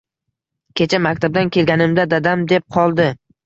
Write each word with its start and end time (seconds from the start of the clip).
Kecha 0.81 1.01
maktabdan 1.09 1.53
kelganimda 1.59 2.09
dadam 2.17 2.51
deb 2.57 2.69
qoldi 2.79 3.11